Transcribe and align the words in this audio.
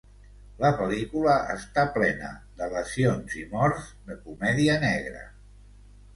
La 0.61 0.69
pel·lícula 0.77 1.35
està 1.55 1.83
plena 1.97 2.31
de 2.63 2.71
lesions 2.73 3.37
i 3.43 3.45
morts 3.53 3.93
de 4.09 4.19
comèdia 4.27 4.81
negra. 4.89 5.25